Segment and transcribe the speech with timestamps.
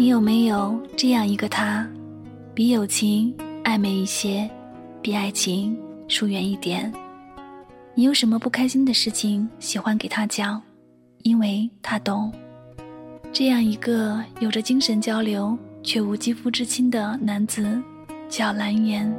[0.00, 1.86] 你有没有这样一个他，
[2.54, 3.30] 比友情
[3.62, 4.50] 暧昧一些，
[5.02, 5.76] 比爱情
[6.08, 6.90] 疏远一点？
[7.94, 10.58] 你有什么不开心的事情，喜欢给他讲，
[11.22, 12.32] 因为他懂。
[13.30, 17.78] 这样一个有着精神交流却无肌肤之亲的男子，
[18.26, 19.14] 叫蓝颜。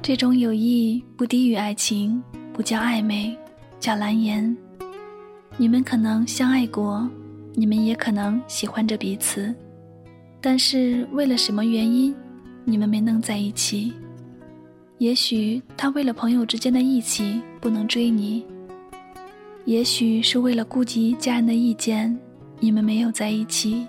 [0.00, 2.22] 这种友谊不低于爱情，
[2.52, 3.36] 不叫暧昧，
[3.80, 4.56] 叫蓝颜。
[5.60, 7.06] 你们可能相爱过，
[7.52, 9.54] 你们也可能喜欢着彼此，
[10.40, 12.14] 但是为了什么原因，
[12.64, 13.92] 你们没能在一起？
[14.96, 18.42] 也许他为了朋友之间的义气不能追你。
[19.66, 22.18] 也许是为了顾及家人的意见，
[22.58, 23.86] 你们没有在一起；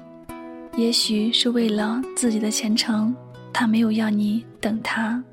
[0.76, 3.16] 也许是为了自己的前程，
[3.54, 5.24] 他没有要你等他；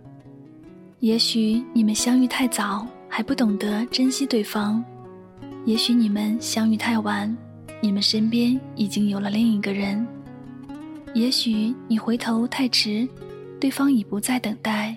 [1.00, 4.80] 也许你们相遇太早，还不懂得珍惜对方；
[5.68, 7.36] 也许你们相遇太晚，
[7.82, 10.02] 你们身边已经有了另一个人；
[11.12, 13.06] 也许你回头太迟，
[13.60, 14.96] 对方已不再等待；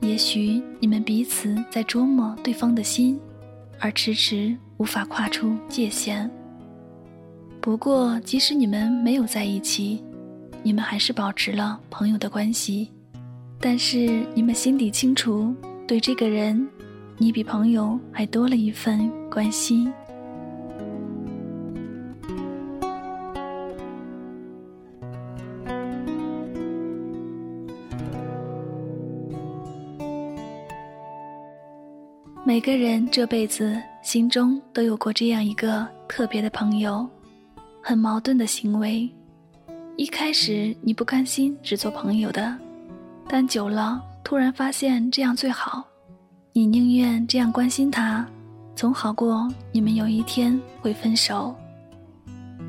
[0.00, 3.18] 也许你们彼此在琢磨对方的心。
[3.80, 6.30] 而迟迟无法跨出界限。
[7.60, 10.00] 不过，即使你们没有在一起，
[10.62, 12.88] 你们还是保持了朋友的关系。
[13.58, 15.52] 但是，你们心底清楚，
[15.84, 16.64] 对这个人，
[17.18, 19.92] 你比朋友还多了一份关心。
[32.44, 37.04] 每个人这辈子心中都有过这样一个特别的朋友，
[37.82, 39.10] 很矛盾的行为。
[39.96, 42.56] 一开始你不甘心只做朋友的，
[43.26, 45.82] 但久了突然发现这样最好，
[46.52, 48.24] 你宁愿这样关心他，
[48.74, 51.54] 总好过你们有一天会分手。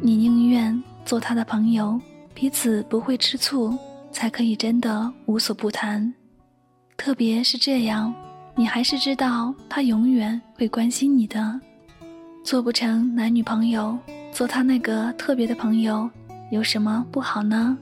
[0.02, 2.00] 你宁愿做他的朋友，
[2.34, 3.78] 彼此不会吃醋，
[4.12, 6.14] 才可以真的无所不谈。
[6.96, 8.14] 特别是这样。
[8.58, 11.60] 你还是知道他永远会关心你的，
[12.42, 13.98] 做不成男女朋友，
[14.32, 16.10] 做他那个特别的朋友，
[16.52, 17.78] 有什么不好呢？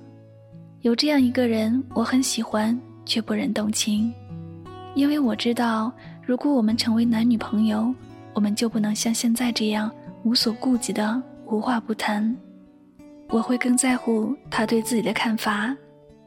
[0.81, 4.11] 有这样一个人，我很喜欢，却不忍动情，
[4.95, 5.93] 因为我知道，
[6.25, 7.93] 如果我们成为男女朋友，
[8.33, 9.89] 我们就不能像现在这样
[10.23, 12.35] 无所顾忌的无话不谈。
[13.29, 15.75] 我会更在乎他对自己的看法，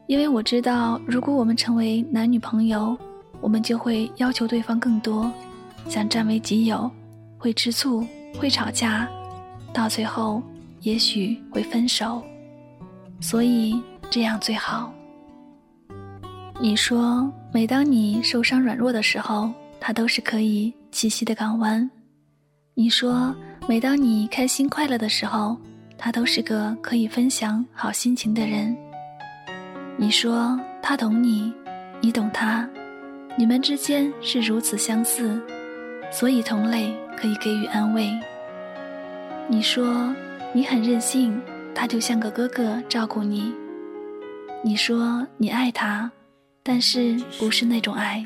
[0.06, 2.96] 因为我知道，如果我们成为男女朋友。
[3.42, 5.30] 我们就会要求对方更多，
[5.90, 6.90] 想占为己有，
[7.36, 8.02] 会吃醋，
[8.38, 9.06] 会吵架，
[9.74, 10.42] 到最后
[10.80, 12.22] 也许会分手。
[13.20, 13.78] 所以
[14.08, 14.90] 这样最好。
[16.58, 21.88] 你说，每当你受伤软弱的时候，他都是可以栖息的港湾。
[22.78, 23.34] 你说，
[23.66, 25.56] 每当你开心快乐的时候，
[25.96, 28.76] 他都是个可以分享好心情的人。
[29.96, 31.50] 你说，他懂你，
[32.02, 32.68] 你懂他。
[33.34, 35.40] 你们之间是如此相似，
[36.12, 38.12] 所以同类可以给予安慰。
[39.48, 40.14] 你说
[40.52, 41.40] 你很任性，
[41.74, 43.54] 他就像个哥哥照顾你。
[44.62, 46.12] 你说你爱他，
[46.62, 48.22] 但是不是那种爱，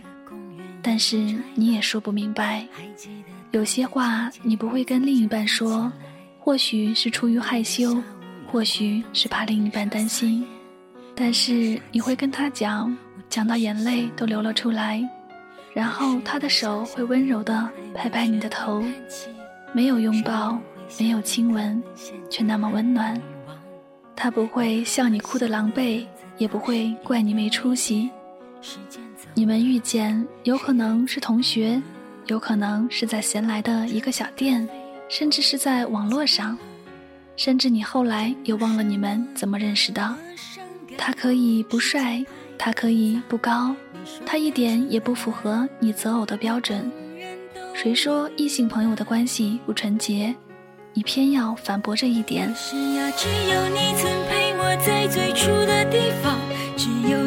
[0.83, 1.17] 但是
[1.55, 2.67] 你也说不明白。
[3.53, 5.93] 有些话你不会跟另一半说，
[6.39, 8.03] 或许是出于害羞，
[8.47, 10.47] 或许是怕另一半担心，
[11.15, 12.97] 但是你会跟他讲。
[13.29, 15.09] 讲到眼泪都流了出来，
[15.73, 18.83] 然后他的手会温柔地拍拍你的头，
[19.73, 20.59] 没有拥抱，
[20.99, 21.81] 没有亲吻，
[22.29, 23.17] 却那么温暖。
[24.17, 26.05] 他不会笑你哭得狼狈，
[26.39, 28.11] 也不会怪你没出息。
[29.33, 31.81] 你们遇见，有可能是同学，
[32.31, 34.69] 有可能是在闲来的一个小店，
[35.09, 36.57] 甚至是在网络上，
[37.35, 40.15] 甚至你后来又忘了你们怎么认识的。
[40.97, 42.25] 他可以不帅。
[42.63, 43.75] 他可以不高，
[44.27, 46.93] 他一点也不符合你择偶的标准。
[47.75, 50.35] 谁说异性朋友的关系不纯洁？
[50.93, 52.55] 你偏要反驳这一点。
[52.55, 56.39] 只有你曾陪我在最初的地方，
[56.77, 57.27] 只有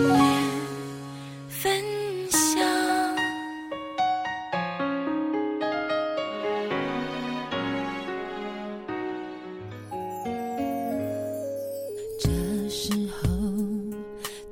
[12.83, 13.29] 时候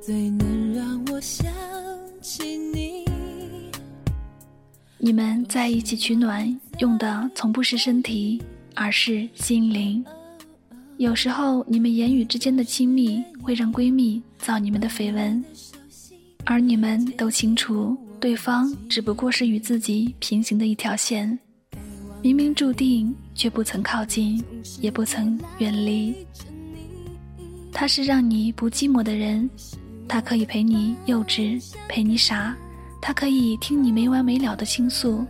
[0.00, 1.52] 最能让我想
[2.22, 3.04] 起你。
[4.98, 6.48] 你们在一起取暖
[6.78, 8.40] 用的从不是身体
[8.76, 10.04] 而是心灵。
[10.98, 15.44] 有时候你们言语之间的亲密会让闺蜜造你们的绯闻。
[16.44, 21.36] 而你们都清楚对方只不过是与自己平行的一条线。
[22.22, 24.40] 明明注定却不曾靠近
[24.80, 26.14] 也不曾远离。
[27.72, 29.48] 他是让你不寂寞的人，
[30.08, 32.54] 他可以陪你幼稚，陪你傻，
[33.00, 35.24] 他可以听你没完没了的倾诉，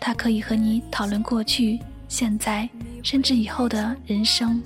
[0.00, 1.78] 他可以和你讨论过去、
[2.08, 2.68] 现在，
[3.02, 4.60] 甚至以后的人生。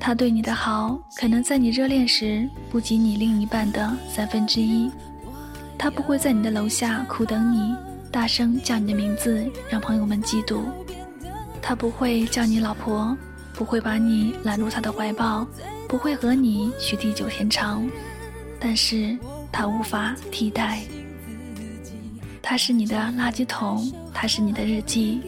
[0.00, 4.90] 他对你的好，可能在你热恋时不及你另一半的三分之一。
[5.78, 7.74] 他不会在你的楼下苦等你，
[8.10, 10.62] 大声叫你的名字，让朋友们嫉妒。
[11.60, 13.16] 他不会叫你老婆，
[13.54, 15.46] 不会把你揽入他的怀抱，
[15.88, 17.86] 不会和你许地久天长。
[18.58, 19.16] 但是
[19.50, 20.80] 他无法替代。
[22.40, 25.20] 他是你的垃圾桶，他是你的日记，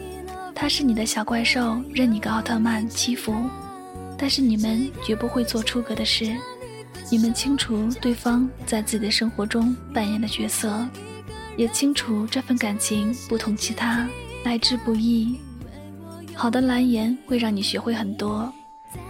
[0.55, 3.35] 他是你的小怪兽，任你个奥特曼欺负。
[4.17, 6.33] 但是你们绝不会做出格的事，
[7.11, 10.87] 你们清楚对方在自己的生活中扮演的角色，
[11.57, 14.09] 也清楚这份感情不同其他，
[14.45, 15.39] 来之不易。
[16.35, 18.53] 好的蓝颜会让你学会很多，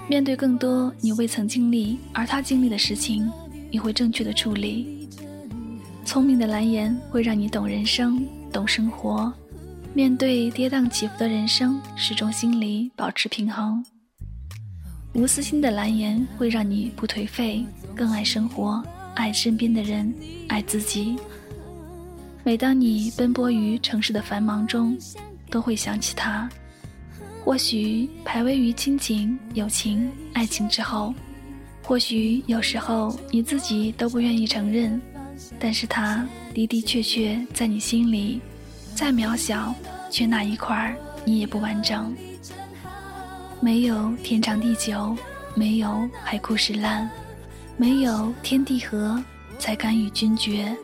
[0.08, 3.28] 面对更多你未曾经历而他经历的事情，
[3.70, 5.08] 你会正确的处理。
[6.04, 9.32] 聪明的蓝颜会让你懂人生，懂生活，
[9.94, 13.84] 面对跌宕起伏的人生，始终心里保持平衡。
[15.14, 17.64] 无私心的蓝颜会让你不颓废，
[17.96, 18.84] 更爱生活，
[19.14, 20.12] 爱身边的人，
[20.48, 21.16] 爱自己。
[22.44, 24.96] 每当你奔波于城市的繁忙中，
[25.50, 26.48] 都会想起他。
[27.44, 31.14] 或许排位于亲情、友情、爱情之后，
[31.82, 34.98] 或许有时候你自己都不愿意承认，
[35.60, 38.40] 但是他的的确确在你心里，
[38.94, 39.74] 再渺小，
[40.10, 42.16] 却那一块儿你也不完整。
[43.60, 45.14] 没有天长地久，
[45.54, 47.08] 没有海枯石烂，
[47.76, 49.22] 没有天地合，
[49.58, 50.74] 才敢与君绝。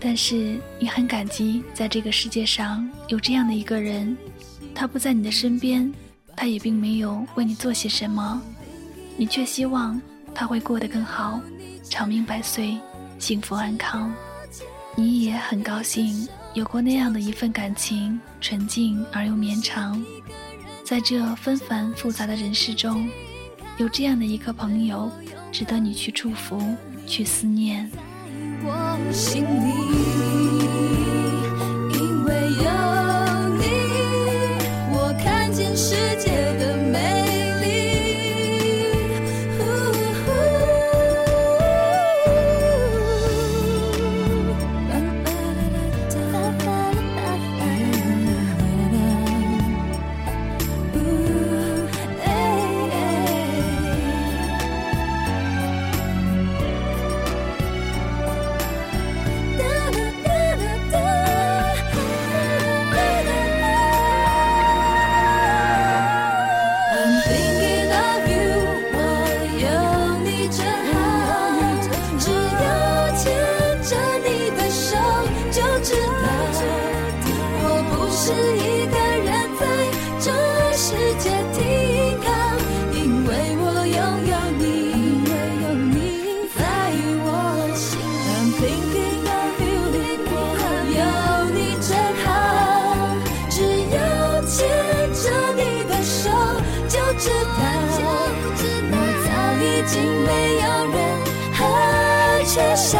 [0.00, 4.16] 但是你很感激，在这个世界上有这样的一个人，
[4.74, 5.92] 他不在你的身边，
[6.36, 8.42] 他也并没有为你做些什么，
[9.16, 10.00] 你却希望
[10.34, 11.40] 他会过得更好，
[11.88, 12.76] 长命百岁，
[13.18, 14.12] 幸福安康。
[14.96, 20.04] 你也很高兴有过那样的一份感情，纯净而又绵长。
[20.84, 23.08] 在这纷繁复杂的人世中，
[23.78, 25.10] 有这样的一个朋友，
[25.50, 26.60] 值得你去祝福，
[27.06, 27.90] 去思念。
[29.34, 29.44] 因
[78.24, 79.28] 是一个人
[79.60, 79.62] 在
[80.18, 80.32] 这
[80.72, 80.86] 世
[81.18, 81.60] 界停
[82.24, 82.26] 靠，
[82.90, 83.98] 因为我拥
[84.32, 84.64] 有你，
[84.96, 85.28] 因为
[85.60, 85.94] 有你
[86.56, 86.58] 在
[87.20, 87.28] 我
[87.76, 87.84] 心。
[88.32, 89.76] I'm thinking of you，
[90.24, 90.32] 我
[90.96, 90.98] 有
[91.52, 91.92] 你真
[92.24, 92.26] 好。
[93.50, 93.56] 只
[93.92, 93.94] 要
[94.46, 94.56] 牵
[95.12, 95.22] 着
[95.54, 96.24] 你的手，
[96.88, 97.60] 就知道
[98.00, 99.28] 我早
[99.60, 99.92] 已经
[100.24, 100.28] 没
[100.62, 100.96] 有任
[101.52, 101.60] 何
[102.46, 102.96] 缺少。